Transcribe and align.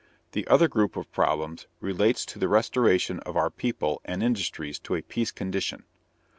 The 0.31 0.47
other 0.47 0.67
group 0.67 0.97
of 0.97 1.11
problems 1.11 1.67
relates 1.79 2.25
to 2.25 2.39
the 2.39 2.47
restoration 2.47 3.19
of 3.19 3.37
our 3.37 3.51
people 3.51 4.01
and 4.03 4.23
industries 4.23 4.79
to 4.79 4.95
a 4.95 5.03
peace 5.03 5.29
condition. 5.31 5.83